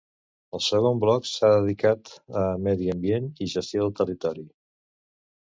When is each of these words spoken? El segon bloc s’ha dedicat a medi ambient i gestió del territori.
El 0.57 0.61
segon 0.67 1.01
bloc 1.03 1.27
s’ha 1.31 1.51
dedicat 1.57 2.11
a 2.45 2.45
medi 2.69 2.91
ambient 2.97 3.29
i 3.47 3.51
gestió 3.55 3.85
del 3.87 3.95
territori. 4.01 4.47